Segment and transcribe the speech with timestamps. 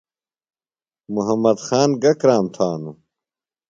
[1.15, 2.97] محمد خان گہ کرام تھانوۡ؟